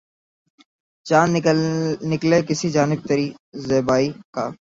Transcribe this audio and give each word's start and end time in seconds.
چاند 1.05 1.33
نکلے 2.11 2.39
کسی 2.47 2.67
جانب 2.75 2.99
تری 3.07 3.27
زیبائی 3.67 4.07
کا 4.33 4.45